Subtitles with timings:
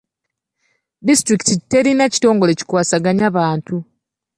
[1.07, 3.75] Disitulikiti terina kitongole kikwasaganya bantu.